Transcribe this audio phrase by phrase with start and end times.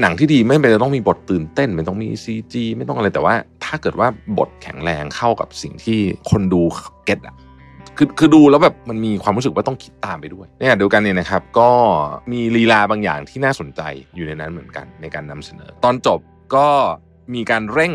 [0.00, 5.98] หนังที่ดีไม่จำเป็นต้องมีบทตื่นเต้นไม่ต้องมี CG ไม่ต้องอะไรแต่ว่า ถ้าเกิดว่าบทแข็งแรงเข้ากับสิ่งที่
[6.30, 6.62] คนดู
[7.04, 7.34] get อะ
[7.96, 11.70] คือคือดูแล้วแบบมันมีความรู้สึกว่าต้องคิดตามไปด้วยเนี่ยเดียวกันเนี่ยนะครับก็
[12.32, 13.80] มีลีลาบางอย่างที่น่าสนใจ
[14.14, 16.20] อยู่ในนั้นเหมือนกันในการนำเสนอ ตอนจบ
[16.54, 16.68] ก็
[17.34, 17.92] มีการเร่ง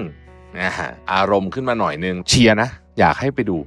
[0.60, 2.70] นะฮะอารมณ์ขึ้นมาหน่อยนึงเชียร์นะ
[3.00, 3.58] อยากให้ไปดู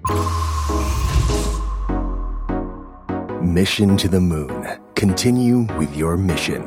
[3.56, 4.60] Mission to the Moon.
[4.94, 6.62] Continue with your mission.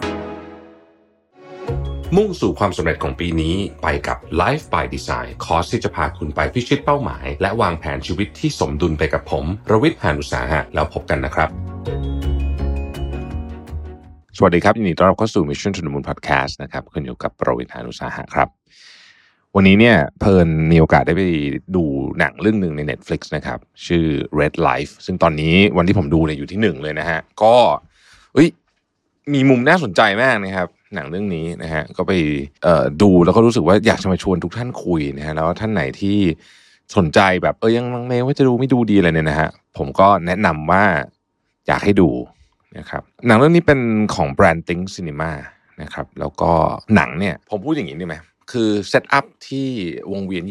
[2.17, 11.49] มุ่งสู่ความสำเร็จของปีนี้ไปกับ Life by Design คอร์สที่จะพาคุณไปพิชิตเป้าหมาย และวางแผนชีวิตที่สมดุลไปกับผม รวิทย์หานุสาหะแล้วพบกันนะครับ
[14.37, 18.47] สวัสดีครับ ยินดีต้อนรับเข้าสู่ Mission to the Moon Podcast นะครับคุณอยู่กับรวิทย์หานุสาหะครับ
[19.55, 21.23] วันนี้เนี่ยเพลินมีโอกาสได้ไป
[21.75, 21.83] ดู
[22.19, 24.05] หนังเรื่องหนึ่งใน Netflix นะครับ ชื่อ
[24.39, 27.55] Red Life ซึ่งตอนนี้วันที่ผมดูเนี่ยอยู่ที่หนึ่งเลยนะฮะก็
[28.33, 28.49] เอ้ย
[29.33, 32.13] มีมุมน่าสนใจมากนะครับ หนังเรื่องนี้นะฮะก็ไป
[33.01, 36.17] ดูแล้วก็รู้สึกว่าอยากจะมาชวนทุกท่านคุยนะฮะแล้วท่านไหนที่
[36.95, 40.83] สนใจแบบเออยังลังเลว่าจะดูไม่ดูดีอะไรเนี่ยนะฮะผมก็แนะนำว่า
[41.67, 42.09] อยากให้ดู
[42.77, 43.79] นะครับหนังเรื่องนี้เป็น
[44.15, 45.31] ของแบรนด์ติงซีนีมา
[45.81, 46.51] นะครับแล้วก็
[46.95, 48.15] หนังเนี่ยผมพูดอย่างนี้ได้ไหม
[48.51, 49.67] คือ setup ที่
[50.11, 50.43] วงเวียน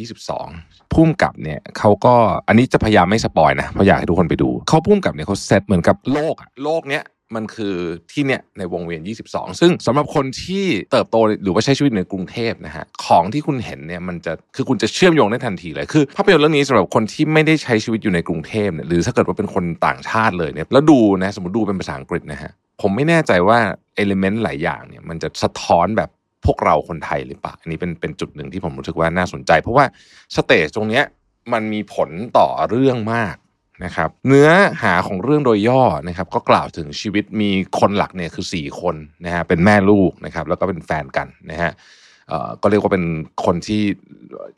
[0.42, 2.14] 22ผู้กำกับเนี่ยเขาก็
[2.48, 7.02] อันนี้จะพยายามไม่ spoil นะเพราะอยากให้ทุกคนไปดูเขาผู้กำกับเนี่ยเขาเซตเหมือนกับโลกอะโลกเนี้ย
[7.34, 7.74] มันคือ
[8.12, 23.58] ที่เนี่ยในวงเวียน 22 ซึ่งสำหรับคนที่เติบโตหรือว่าใช้ชีวิตในกรุงเทพนะฮะของที่คุณเห็นเนี่ยมันจะคือคุณจะเชื่อมโยงได้ทันทีเลยคือภาพยนตร์เรื่องนี้สำหรับคนที่ไม่ได้ใช้ชีวิตอยู่ในกรุงเทพเนี่ยหรือถ้าเกิดว่าเป็นคนต่างชาติเลยเนี่ยแล้วดูนะสมมติดูเป็นภาษาอังกฤษนะฮะผมไม่แน่ใจว่า
[23.96, 26.10] element หลายอย่างเนี่ยมันจะสะท้อนแบบ
[26.46, 29.84] พวกเราคนไทยหรือเปล่าอันนี้เป็นเป็นจุดหนึ่งที่ผมรู้สึกว่าน่าสนใจ เพราะว่า
[30.36, 31.04] stage ตรงเนี้ย
[31.52, 33.34] มันมีผลต่อเรื่องมาก
[33.84, 34.48] นะครับเนื้อ
[34.82, 41.72] หาของเรื่องโดยย่อนะครับก็กล่าวถึงชีวิตมีคนหลักเนี่ยคือ 4 คนนะฮะเป็นแม่ลูกนะครับแล้วก็เป็นแฟนกันนะฮะ
[42.62, 43.04] ก็เรียกว่าเป็น
[43.44, 43.82] คนที่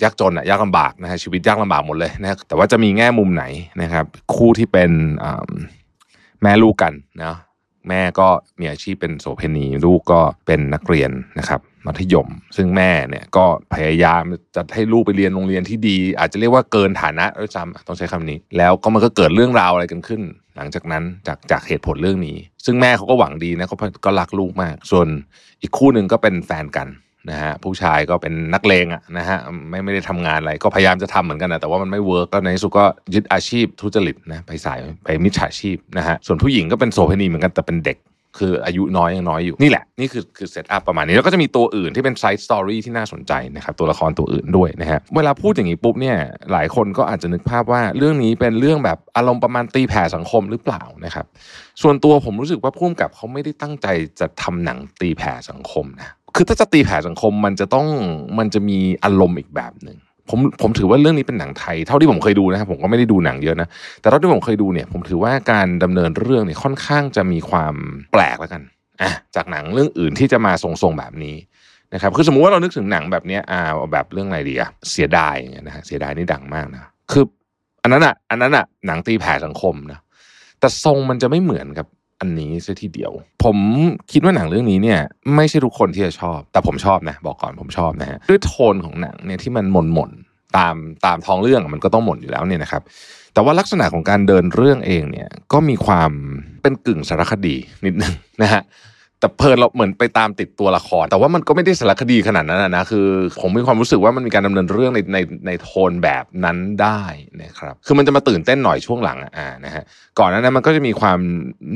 [0.03, 3.45] ยากจนอะยากลำบากนะฮะชีวิตยากลำบากหมดเลยนะแต่ว่าจะมีแง่มุมไหน
[3.83, 4.91] นะครับคู่ที่เป็น
[6.43, 6.93] แม่ลูกกัน
[7.23, 7.37] นะ
[7.89, 8.29] แม่ก็
[8.61, 14.23] มีอาชีพเป็นโสเภณีลูกก็เป็นนักเรียนนะครับ มัธยม ซึ่งแม่เนี่ยก็พยายาม
[14.57, 20.23] จะให้ลูกไปเรียนโรงเรียนที่ดี อาจจะเรียกว่าเกินฐานะด้วยซ้ำต้องใช้คำนี้ แล้วก็มันก็เกิดเรื่องราวอะไรกันขึ้น
[20.57, 25.07] หลังจากนั้นจากจากเหตุผลเรื่องนี้ ซึ่งแม่เขาก็หวังดีนะเขาก็รักลูกมาก ส่วน
[25.63, 26.89] อีกคู่หนึ่งก็เป็นแฟนกัน
[27.31, 29.39] นะฮะผู้ชายก็เป็นนักเลงอะนะฮะ
[29.71, 32.85] ไม่ไม่ได้ทำงานอะไรก็พยายามจะทำเหมือนกันนะแต่ว่ามันไม่เวิร์กก็ในที่สุดก็
[33.15, 37.99] ยึดอาชีพทุจริตนะไปสายไปมิจฉาชีพนะฮะส่วนผู้หญิงก็เป็นโสเภณีเหมือนกันแต่เป็นเด็ก
[38.39, 46.17] คืออายุน้อยยังน้อยอยู่นี่แหละนี่คือคือ setup ประมาณนี้แล้วก็จะมีตัวอื่นที่เป็น side story ที่น่าสนใจนะครับตัวละครตัวอื่นด้วยนะฮะเวลาพูดอย่างนี้ปุ๊บเนี่ย
[46.53, 51.27] หลายคนก็อาจจะนึกภาพว่าเรื่องนี้เป็นเรื่องแบบอารมณ์ประมาณตีแผ่สังคมหรือเปล่านะครับ
[51.83, 53.87] ส่วนตัวผมรู้สึกว่าผู้กำกับเขาไม่ได้ตั้งใจ
[54.21, 57.87] จะทำหนังตีแผ่สังคมนะคือถ้าจะตีแผ่สังคมมันจะต้อง
[58.39, 59.99] มันจะมีอารมณ์อีกแบบหนึ่ง
[60.31, 63.69] ผมผมถือว่าเรื่องนี้เป็นหนังไทย เท่าที่ผมเคยดูนะครับผมก็ไม่ได้ดูหนังเยอะนะ
[64.01, 67.75] แต่เท่าที่ผมเคยดูเนี่ย ผมถือว่าการดำเนินเรื่องเนี่ยค่อนข้างจะมีความ
[68.13, 68.63] แปลกแล้วกัน
[69.03, 71.37] อะจากหนังเรื่องอื่นที่จะมาทรงๆแบบนี้
[71.95, 73.63] นะครับคือสมมุติว่าเรานึกถึงหนังแบบเนี้ยอ่า
[73.93, 76.81] แบบเรื่องอะไรดีอะเสียดายอย่างเงี้ยนะฮะเสียดายนี่ดังมากนะ
[77.13, 77.25] คือ
[77.83, 79.99] อันนั้นอะอันนั้นอะหนังตีแผ่สังคมนะ
[80.61, 81.87] แต่ทรงมันจะไม่เหมือนกับ
[82.25, 83.13] อันนี้ซะทีเดียว
[83.45, 83.57] ผม
[84.13, 85.01] คิดว่าหนังเรื่องนี้เนี่ย
[85.37, 90.75] ไม่ใช่ทุกคนที่จะชอบ แต่ผมชอบนะบอกก่อนผมชอบนะฮะด้วยโทนของหนังเนี่ยที่มันหม่นหม่นๆตาม
[91.07, 92.83] ตามท้องเรื่องมันก็ต้องหม่นอยู่แล้วเนี่ยนะครับ
[93.35, 96.11] แต่ว่าลักษณะของการเดินเรื่องเองเนี่ยก็มีความ
[96.63, 98.13] เป็นกึ่งสารคดีนิดนึง
[98.43, 98.63] นะฮะ
[99.25, 103.07] แต่เพลินเราเหมือนไปตามติดตัวละคร แต่ว่ามันก็ไม่ได้สารคดีขนาดนั้นนะคือ
[103.41, 107.03] ผมมีความรู้สึกว่ามันมีการดำเนินเรื่องในในในโทนแบบนั้นได้
[107.43, 109.85] นะครับคือมันจะมาตื่นเต้นหน่อยช่วงหลังอ่านะฮะ
[110.19, 111.19] ก่อนนั้นนะมันก็จะมีความ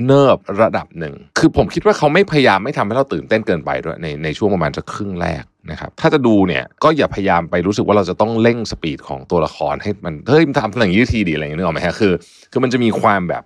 [0.05, 12.13] เนิบระดับหนึ่ง คือผมคิดว่าเขาไม่พยายามไม่ทำให้เราตื่นเต้นเกินไปด้วยในในช่วงประมาณจะครึ่งแรกนะครับถ้าจะดูเนี่ยก็อย่าพยายามไปรู้สึกว่าเราจะต้องเร่ง speed ของตัวละครให้มันเฮ้ยมันทำอย่างนี้ทีดีอะไรอย่างเงี้ยนึกออกไหมฮะคือ
[12.53, 13.43] คือมันจะมีความแบบ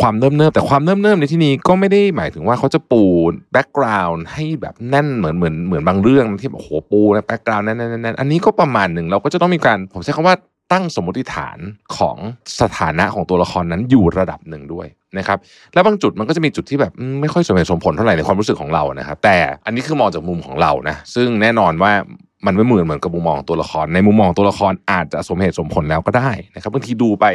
[0.00, 3.02] ความเนิ่มเนิบแต่ความเนิ่มเนิบในที่นี้ก็ไม่ได้หมายถึงว่าเขาจะปู
[3.52, 10.36] background ให้แบบแน่นเหมือนเหมือนเหมือนบางเรื่องที่แบบโอ้โหปูนะ background แน่นแน่นแน่นอันนี้ก็ประมาณหนึ่งเราก็จะต้องมีการผมใช้คำว่า
[10.72, 11.58] ตั้งสมมติฐาน
[11.96, 12.16] ของ
[12.60, 14.86] สถานะของตัวละครนั้นอยู่ระดับหนึ่งด้วย
[15.18, 15.38] นะครับ
[15.74, 21.92] แล้วบางจุดมันก็จะมีจุดที่แบบไม่ค่อยสมเหตุสมผลเท่าไหร่ในความรู้สึกของเรานะครับแต่อันนี้คือมองจากมุมของเรานะซึ่งแน่นอนว่า
[22.46, 27.26] มันไม่เหมือนเหมือนกับมุมมองตัวละคร ในมุมมองตัวละครอาจจะสมเหตุสมผลแล้วก็ได้นะครับบางทีดูไป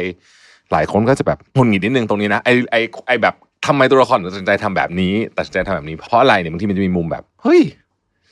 [0.72, 2.76] หลายคนก็จะแบบหงุดหงิดนิดนึงตรงนี้นะไอไอ
[3.06, 3.34] ไอแบบ
[3.66, 7.62] ทำไมตัวละครตัดสินใจทำแบบนี้ตัดสินใจทำแบบนี้เพราะอะไรเนี่ยบางทีมันจะมีมุมแบบเฮ้ย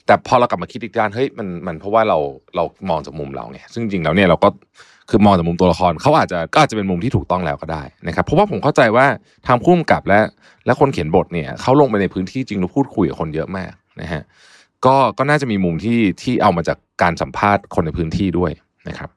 [0.06, 2.18] แต่พอเรากลับมาคิดอีกด้านเฮ้ยมันมันเพราะว่าเรา
[2.56, 4.48] เรามองจากมุมเราไงซึ่งจริงแล้วเนี่ยเราก็
[5.10, 9.06] คือมองจากมุมตัวละครเขาอาจจะก็อาจจะเป็นมุมที่ถูกต้องแล้วก็ได้นะครับเพราะว่าผมเข้าใจว่า
[9.46, 10.20] ทางผู้กำกับและ
[10.66, 14.22] และคนเขียนบทเนี่ยเขาลงไปในพื้นที่จริงแล้วพูดคุยกับคนเยอะมากนะฮะ
[14.86, 18.52] ก็ก็น่าจะมีมุมที่ที่เอามาจากการสัมภาษณ์คนในพื้นที่ด้วย
[18.88, 19.10] นะครับ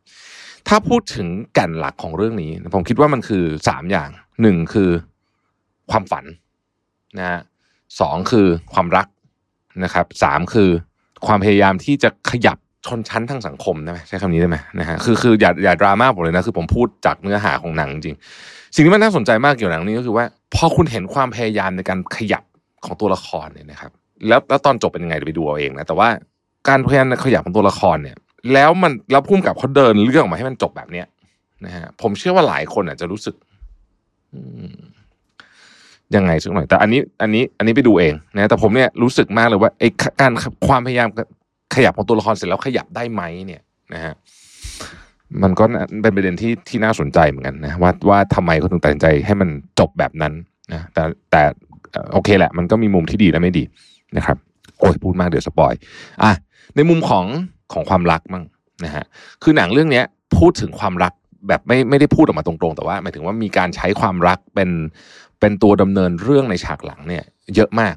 [0.68, 4.10] ถ้าพูดถึงแก่นหลักของเรื่องนี้ ผมคิดว่ามันคือสามอย่าง
[4.42, 4.89] หนึ่งคือ
[5.92, 6.25] ความฝัน
[7.18, 7.42] นะฮะ
[8.00, 9.07] สองคือความรัก
[9.83, 10.69] นะครับสามคือ
[11.25, 18.16] ความพยายามที่จะขยับชนชั้นทางสังคมได้ไหมใช้คำนี้ได้ไหมนะฮะคือคืออย่าอย่าดราม่าผมเลยนะคือผมพูดจากเนื้อหาของหนังจริง
[18.75, 20.25] สิ่งที่มันน่าสนใจมากเกี่ยวกับหนังนี้ก็คือว่า
[20.56, 22.44] พอคุณเห็นความพยายามในการขยับ
[22.86, 23.92] ของตัวละครเนี่ยนะครับ
[24.27, 26.09] แล้วแล้วตอนจบเป็นยังไงเดี๋ยวไปดูเอาเองนะแต่ว่า
[26.69, 28.18] การพยายามขยับของตัวละครเนี่ย
[28.54, 31.07] แล้วมันแล้วพุ่มกับเขาเดินเรื่องออกมาให้มันจบแบบเนี้ย
[31.66, 33.36] นะฮะผมเชื่อว่าหลายคนอาจจะรู้สึก
[36.16, 39.90] ยังไงสักหน่อย แต่อันนี้ อันนี้ อันนี้ไปดูเองนะแต่ผมเนี่ยรู้สึกมากเลยว่าไอ้
[40.22, 40.31] การ
[40.68, 41.07] ความพยายาม
[41.75, 43.62] ขยับของตัวละครเสร็จแล้วขยับได้ไหมเนี่ย
[43.94, 44.13] นะฮะ
[45.44, 45.63] มันก็
[46.01, 49.50] เป็นประเด็นที่ที่น่าสนใจเหมือนกันนะว่าว่าทำไมเขาถึงตัดสินใจให้มัน
[49.80, 50.34] จบแบบนั้น
[50.74, 51.42] นะแต่แต่
[52.13, 53.63] โอเคแหละ มันก็มีมุมที่ดีและไม่ดี
[54.18, 54.38] นะครับ
[54.80, 55.74] โอ้ยพูดมากเดี๋ยวสปอย
[56.24, 56.31] อะ
[56.75, 57.25] ในมุมของ
[57.74, 58.44] ของความรักมั่ง
[58.86, 59.06] นะฮะ
[59.44, 60.06] คือหนังเรื่องเนี้ย
[60.38, 61.14] พูดถึงความรัก
[61.48, 64.70] แบบไม่ไม่ได้พูดออกมาตรงๆ แต่ว่าหมายถึงว่ามีการใช้ความรักเป็น
[65.40, 67.24] เป็นตัวดำเนินเรื่องในฉากหลังเนี่ย
[67.56, 67.96] เยอะมาก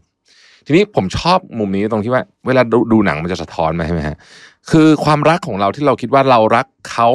[0.67, 4.17] ทีนี้ผมชอบมุมนี้ตรงที่ว่า เวลาดูดูหนังมันจะสะท้อนมาใช่ไหมฮะ
[4.71, 7.09] คือความรักของเราที่เราคิดว่าเรารักเขา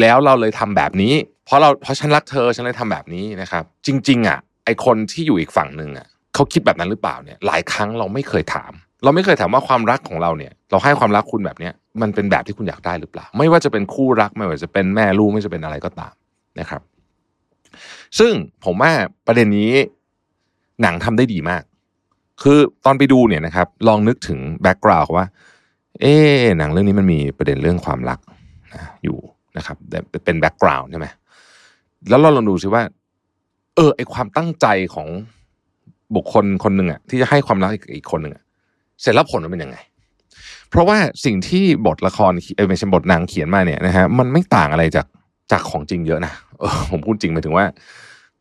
[0.00, 1.14] แล้วเราเลยทำแบบนี้
[1.44, 8.72] เพราะเราเพราะฉันรักเธอฉันเลยทำแบบนี้นะครับ จริง ๆ อะ ไอคนที่อยู่อีกฝั่งหนึ่งอะเขาคิดแบบนั้นหรือเปล่าเนี่ย หลายครั้งเราไม่เคยถาม
[9.02, 11.72] เราไม่เคยถามว่าความรักของเราเนี่ย เราให้ความรักคุณแบบเนี้ย
[12.02, 16.14] มันเป็นแบบที่คุณอยากได้หรือเปล่า ไม่ว่าจะเป็นคู่รักไม่ว่าจะเป็นแม่ลูกไม่ว่าจะเป็นอะไรก็ตาม
[16.60, 16.82] นะครับ
[18.18, 18.32] ซึ่ง
[18.64, 18.92] ผมว่า
[19.26, 19.70] ประเด็นนี้
[20.82, 21.62] หนังทำได้ดีมาก
[22.42, 25.26] คือตอนไปดูเนี่ยนะครับ ลองนึกถึง background ว่า
[26.00, 26.14] เอ๊
[26.58, 28.18] หนังเรื่องนี้มันมีประเด็นเรื่องความรัก
[28.74, 29.18] นะอยู่
[29.56, 29.76] นะครับ
[30.24, 31.06] เป็น background ใช่ไหม
[32.08, 32.82] แล้วเราลองดูซิว่า
[33.76, 35.08] เออไอความตั้งใจของ
[36.16, 38.42] บุคคลคนหนึ่งอะที่จะให้ความรักอีกคนหนึ่งอะ
[39.00, 39.78] เสร็จแล้วผลมันเป็นยังไง
[40.70, 45.06] เพราะว่าสิ่งที่บทละครเอเม่ใช่บทนางเขียนมาเนี่ยนะฮะมันไม่ต่างอะไรจาก
[45.52, 47.64] จากของจริงเยอะนะเออผมพูดจริงหมายถึงว่า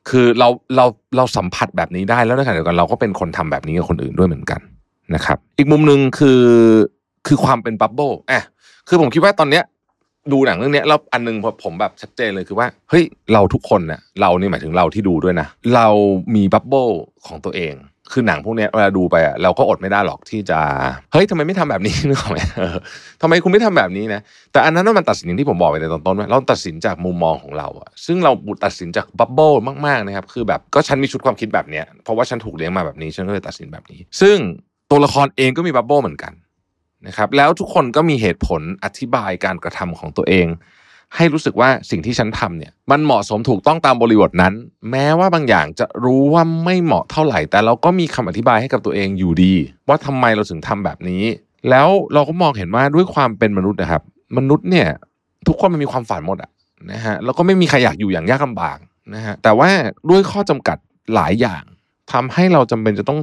[0.09, 0.85] คือเราเรา
[1.17, 4.61] เราสัมผัสแบบนี้ได้แล้วในขณะเดียวกันเราก็เป็นคนทำแบบนี้กับคนอื่นด้วยเหมือนกัน
[5.15, 6.41] นะครับ อีกมุมหนึ่งคือ
[7.27, 8.43] คือความเป็นบับเบิลอะ
[8.87, 9.63] คือผมคิดว่าตอนเนี้ย
[10.31, 13.03] ดูหนังเรื่องนี้แล้วอันนึงผมแบบชัดเจนเลยคือว่าเฮ้ย
[13.33, 15.87] เราทุกคนเนี่ยเรานี่หมายถึงเราที่ดูด้วยนะ เรา
[16.35, 16.87] มี bubble
[17.27, 17.75] ของตัวเอง
[18.11, 20.59] คือหนังพวกนี้เวลาดูไปอะเราก็อดไม่ได้หรอกที่จะ
[21.13, 22.39] เฮ้ยทำไมไม่ทำแบบนี้นึกออกไหม
[23.21, 24.21] ทำไมคุณไม่ทำแบบนี้นะ
[24.51, 28.31] แต่อันนั้นมันตัดสินที่ผมบอกไปในตอนต้นว่าเราตัดสินจากมุมมองของเราอะซึ่งเรา
[28.65, 29.51] ตัดสินจาก bubble
[29.87, 34.37] มากๆนะครับคือแบบก็ฉันมีชุดความคิดแบบเนี้ยเพราะว่าฉันถูกเลี้ยงมาแบบนี้ฉันก็เลยตัดสินแบบนี้ ซึ่ง
[34.91, 36.33] ตัวละครเองก็มี bubble เหมือนกัน
[37.05, 40.47] นะครับแล้วทุกคนก็มีเหตุผลอธิบายการกระทำของตัวเอง
[41.15, 44.53] ให้รู้สึกว่าสิ่งที่ฉันทำเนี่ยมันเหมาะสมถูกต้องตามบริบทนั้น
[44.91, 49.53] แม้ว่าบางอย่างจะรู้ว่าไม่เหมาะเท่าไหร่ แต่เราก็มีคำอธิบายให้กับตัวเองอยู่ดี
[49.87, 51.23] ว่าทำไมเราถึงทำแบบนี้
[51.69, 54.03] แล้วเราก็มองเห็นว่าด้วยความเป็นมนุษย์นะครับ
[54.37, 54.87] มนุษย์เนี่ย
[55.47, 56.51] ทุกคนมันมีความฝันหมดอะ
[56.91, 58.77] นะฮะแล้วก็ไม่มีใครอยากอยู่อย่างยากลาบาก
[59.15, 59.69] นะฮะแต่ว่า
[60.09, 60.77] ด้วยข้อจำกัด
[61.15, 61.63] หลายอย่าง
[62.13, 63.19] ทำให้เราจำเป็นจะต้อง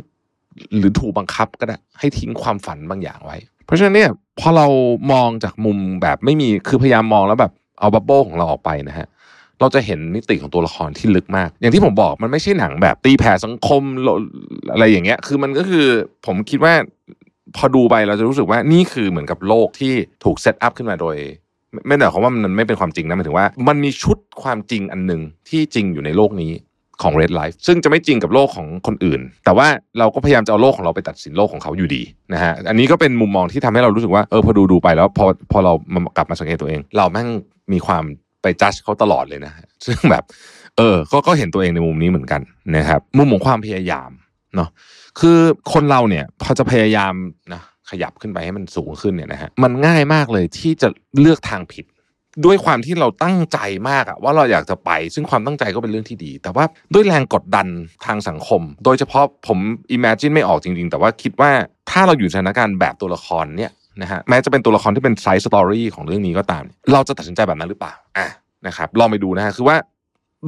[0.76, 4.66] หรือถูกบังคับก็ได้ให้ทิ้งความฝันบางอย่างไว้ เพราะฉะนั้นเนี่ยพอเรา
[5.12, 9.06] มองจากมุมแบบไม่มีคือพยายามมองแล้วแบบเอา bubble ของเราออกไปนะฮะ
[9.60, 13.82] เราจะเห็นมิติของตัวละครที่ลึกมาก อย่างที่ผมบอกมันไม่ใช่หนังแบบตีแผ่สังคม
[14.72, 15.86] อะไรอย่างเงี้ย คือมันก็คือ
[16.26, 16.74] ผมคิดว่า
[17.56, 19.92] พอดูไปเราจะรู้สึกว่านี่คือเหมือนกับโลกที่
[20.24, 21.16] ถูก setup ขึ้นมาโดย
[21.86, 26.52] ไม่ได้หมายความว่ามันไม่เป็นความจริงนะหมายถึงว่า มันมีชุดความจริงอันหนึ่งที่จริงอยู่ในโลกนี้
[27.02, 29.66] ของ Red Life ซึ่งจะไม่จริงกับโลกของคนอื่น แต่ว่า
[29.98, 35.72] เราก็พยายามจะเอาโลกของเราไปตัดสินโลกของเขาอยู่ดีนะฮะอันนี้ก็เป็นมุมมองที่ทำให้เรารู้สึกว่าเออพอดูดูไปแล้วพอพอเรา
[36.16, 37.28] กลับมาสังเกตตัวเอง เราแม่ง
[37.72, 38.04] มีความ
[38.42, 39.52] ไปจัดเขาตลอดเลยนะ
[39.86, 40.24] ซึ่งแบบ
[40.78, 42.40] เออก็ก็เห็นตัวเองในมุมนี้เหมือนกัน
[42.76, 44.10] นะครับมุมของความพยายาม
[44.56, 44.68] เนาะ
[45.20, 45.38] คือ
[45.72, 47.12] คนเราเนี่ยพอจะพยายาม
[47.52, 50.88] นะขยับขึ้นไปให้มันสูงขึ้นเนี่ยนะฮะมันง่ายมากเลยที่จะ
[51.20, 51.84] เลือกทางผิด
[52.44, 56.64] ด้วยความที่เราตั้งใจมากอะว่าเราอยากจะไป ซึ่งความตั้งใจก็เป็นเรื่องที่ดี แต่ว่า
[56.94, 57.66] ด้วยแรงกดดัน
[58.06, 59.58] ทางสังคม โดยเฉพาะผม
[59.90, 61.50] imagine ไม่ออกจริง ๆ แต่ว่าคิดว่า
[61.90, 63.70] ถ้าเราอยู่สถานการณ์แบบตัวละครเนี่ย
[64.02, 68.28] นะฮะแม้จะเป็นตัวละครที่เป็น side story ของเรื่องนี้ก็ตาม เราจะตัดสินใจแบบนั้นหรือเปล่าอะ
[68.66, 69.76] นะครับลองไปดูนะฮะคือว่า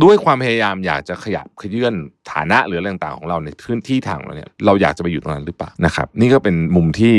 [0.04, 1.94] ด้วยความพยายามอยากจะขยับเขยื้อน
[2.32, 7.14] ฐานะหรืออะไรต่างๆของเราในพื้นที่ทางเราเนี่ยเราอยากจะไปอยู่ตรงนั้นหรือเปล่านะครับ นี่ก็เป็นมุมที่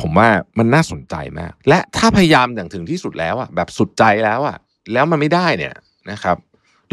[0.00, 4.56] ผมว่ามันน่าสนใจมาก และถ้าพยายามอย่างถึงที่สุดแล้วอะแบบสุดใจแล้วอะ
[4.92, 5.74] แล้วมันไม่ได้เนี่ย
[6.10, 6.36] นะครับ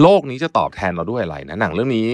[0.02, 2.08] โลกนี้จะตอบแทนเราด้วยอะไรนะหนังเรื่องนี้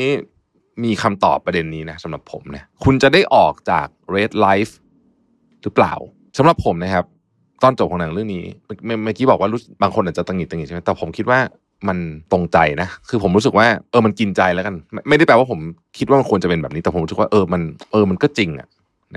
[0.83, 4.73] มีคำตอบประเด็นนี้นะสำหรับผมเนี่ยคุณจะได้ออกจาก red life
[5.63, 5.93] หรือเปล่า
[6.37, 7.05] สำหรับผมนะครับ
[7.63, 8.45] ตอนจบของหนังเรื่องนี้
[8.85, 9.49] เมื่อกี้บอกว่า
[9.81, 11.39] บางคนอาจจะตังหิดตังหิดใช่ไหมแต่ผมคิดว่า
[11.89, 11.97] มัน
[12.31, 14.75] ตรงใจนะ คือผมรู้สึกว่าเออมันกินใจแล้วกัน
[15.09, 15.59] ไม่ได้แปลว่าผม
[15.97, 17.61] คิดว่ามันควรจะเป็นแบบนี้ แต่ผมรู้สึกว่าเออมัน
[17.91, 18.67] เออมันก็จริงอะ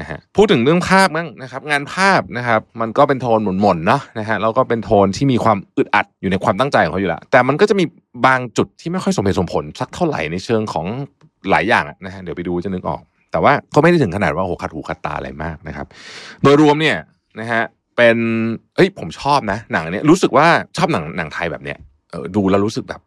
[0.01, 7.85] นะฮะพูดถึงเรื่องภาพมั้งนะครับ งานภาพนะครับ มันก็เป็นโทนหม่นๆเนาะนะฮะแล้วก็เป็นโทนที่มีความอึดอัดอยู่ในความตั้งใจของเขาอยู่แล้วแต่มันก็จะมี
[8.27, 10.87] บางจุดที่ไม่ค่อยสมเหตุสมผลสักเท่าไหร่ในเชิงของ
[11.51, 13.01] หลายอย่างนะฮะเดี๋ยวไปดูจะนึกออก
[13.33, 15.87] แต่ว่าก็ไม่ได้ถึงขนาดว่าโหขัดหูขัดตาอะไรมากนะครับ
[16.43, 16.97] โดยรวมเนี่ย
[17.41, 17.63] นะฮะ
[17.97, 18.17] เป็น
[18.77, 20.47] เอ้ยผมชอบนะ หนังนเนี้ยรู้สึกว่า
[20.77, 21.79] ชอบหนังหนังไทยแบบเนี้ย
[22.37, 23.01] ดูแล้วรู้สึกแบบ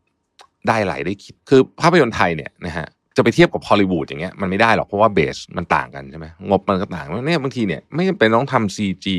[0.67, 9.17] ได้ไหลได้คิด คือภาพยนตร์ไทยเนี่ยนะฮะจะไปเทียบกับฮอลลีวูดอย่างเงี้ยมันไม่ได้หรอกเพราะว่าเบสมันต่างกันใช่ไหมงบมันก็ต่างเนี่ยบางทีเนี่ยไม่จำเป็นต้องทำซีจี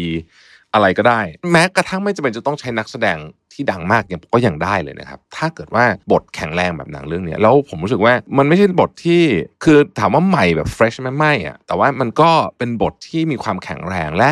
[0.74, 1.20] อะไรก็ได้
[1.52, 3.18] แม้กระทั่งไม่จำเป็นจะต้องใช้นักแสดง
[3.52, 9.22] ที่ดังมากอย่างก็ยังได้เลยนะครับ ถ้าเกิดว่าบทแข็งแรงแบบหนังเรื่องเนี้ยแล้วผมรู้สึกว่ามันไม่ใช่บทที่
[9.64, 14.30] คือถามว่าใหม่แบบเฟรชไหมไม่อะแต่ว่ามันก็เป็นบทที่มีความแข็งแรงและ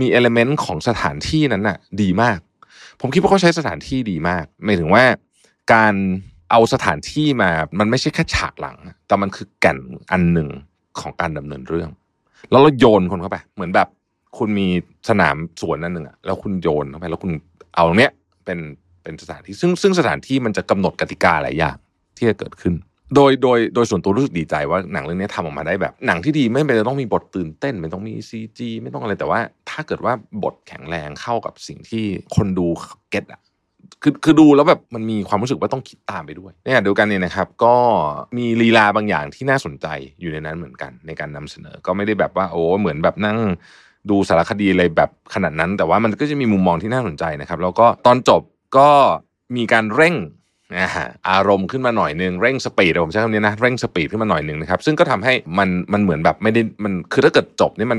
[0.00, 2.38] มีเอลเมนต์ของสถานที่นั้นน่ะดีมาก
[3.00, 5.04] ผมคิดว่าเขาใช้สถานที่ดีมากหมายถึงว่า
[5.72, 5.94] การ
[6.50, 9.78] เอาสถานที่มา มันไม่ใช่แค่ฉากหลัง แต่มันคือแก่น
[10.12, 10.48] อันหนึ่ง
[11.00, 11.90] ของการดำเนินเรื่อง
[12.50, 13.88] แล้วเราโยนคนเข้าไป เหมือนแบบ
[14.38, 14.68] คุณมี
[15.08, 17.32] สนามสวนนั่นหนึ่งอะแล้วคุณโยนเข้าไป แล้วคุณ
[17.74, 18.12] เอาเนี้ย
[18.44, 18.58] เป็น
[19.02, 21.76] เป็นสถานที่ ซึ่งซึ่งสถานที่มันจะกำหนดกติกาหลายอย่าง
[22.16, 22.74] ที่จะเกิดขึ้น
[23.14, 29.40] โดยโดยโดยส่วนตัวรู้สึกดีใจว่าหนังเรื่องนี้ทำออกมาได้แบบ หนังที่ดีไม่เป็นต้องมีบทตื่นเต้นไม่ต้องมีซีจีไม่ต้องอะไรแต่ว่า
[29.70, 32.04] ถ้าเกิดว่าบทแข็งแรงเข้ากับสิ่งที่
[32.34, 32.66] คนดู
[33.10, 33.40] เก็ตอะ
[34.02, 37.74] คือคือดูแล้วแบบมันมีความรู้สึกว่าต้องคิดตามไปด้วยเนี่ยเดียวกันเนี่ยนะครับ ก็
[38.36, 39.86] มีลีลาบางอย่างที่น่าสนใจ
[40.20, 43.38] อยู่ในนั้นเหมือนกันในการนำเสนอ ก็ไม่ได้แบบว่าโอ้เหมือนแบบนั่ง
[44.10, 48.42] ดูสารคดีอะไรแบบขนาดนั้น แต่ว่ามันก็จะมีมุมมองที่น่าสนใจนะครับ แล้วก็ตอนจบ
[48.76, 48.88] ก็
[49.56, 50.14] มีการเร่ง
[51.30, 57.98] อารมณ์ขึ้นมาหน่อยนึงเร่ง speed ผมใช้คำนี้นะเร่ง speed ขึ้นมาหน่อยนึงนะครับซึ่งก็ทำให้มันมันเหมือนแบบไม่ได้มันคือถ้าเกิดจบนี่มัน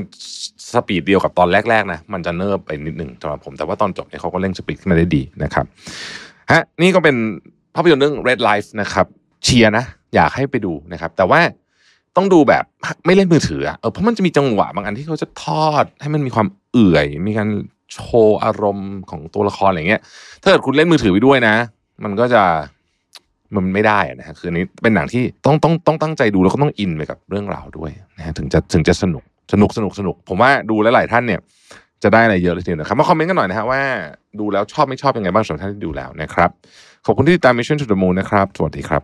[0.74, 5.64] speed เดียวกับตอนแรกๆนะมันจะเนิบไปนิดนึงสำหรับผมแต่ว่าตอนจบเนี่ยเขาก็เร่ง speed ขึ้นมาได้ดีนะครับ
[6.50, 7.16] ฮะนี่ก็เป็น
[7.74, 9.06] ภาพยนตร์เรื่อง Red Life นะครับ
[9.44, 11.40] เชียร์นะ อยากให้ไปดูนะครับ แต่ว่า
[12.16, 12.64] ต้องดูแบบ
[13.06, 17.48] ไม่เล่นมือถือเออเพราะมันจะมีจังหวะบางอันที่เขาจะทอดให้มันมีความเอื่อย มีการ
[17.92, 20.02] โชว์อารมณ์ของตัวละครอะไรเงี้ย
[20.42, 21.54] ถ้าเกิดคุณเล่นมือถือไปด้วยนะ
[22.04, 22.42] มันก็จะ
[23.54, 29.22] มันไม่ได้นะฮะคือนี้เป็นหนังที่ต้องต้องต้องตั้งใจดูแล้วก็ต้องอินไปกับเรื่องราวด้วยนะฮะถึงจะถึงจะสนุก
[29.52, 31.40] สนุกสนุกสนุก ผมว่าดูแลหลายท่านเนี่ย
[32.02, 33.80] จะได้อะไรเยอะเลยทีเดียวนะครับมาคอมเมนต์กันหน่อยนะฮะว่า
[34.40, 36.50] ดูแล้วชอบไม่ชอบยังไงบ้างสำหรับท่านที่ดูแล้วนะครับ
[37.06, 39.02] ขอบคุณที่ติดตาม Mission to the Moon นะครับ สวัสดีครับ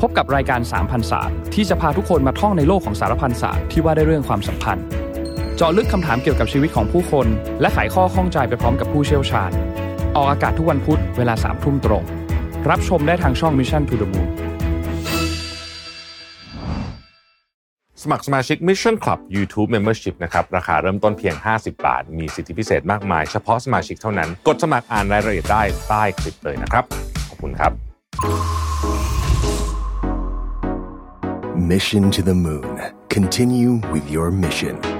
[0.00, 4.84] พบกับรายการสามพันศาสตร์ที่จะพาทุกคนมาท่องในโลกของสารพันศาสตร์ที่ว่าได้เรื่องความสัมพันธ์
[5.56, 7.26] เจาะลึกคำถามเกี่ยวกับชีวิตของผู้คน
[7.60, 9.50] และไขข้อข้องใจไปพร้อมกับผู้เชี่ยวชาญ
[10.16, 12.04] ออกอากาศทุกวันพุธเวลาสามทุ่มตรง
[12.70, 14.30] รับชมได้ทางช่อง Mission to the Moon
[18.02, 26.84] สมัครสมาชิก Mission Club YouTube Membership นะครับ ราคาเริ่มต้นเพียง 50 บาท มีสิทธิพิเศษมากมาย เฉพาะสมาชิกเท่านั้น กดสมัครอ่านรายละเอียดได้ใต้คลิปเลยนะครับ
[27.28, 27.72] ขอบคุณครับ
[31.72, 32.72] Mission to the Moon.
[33.08, 34.93] Continue with your mission.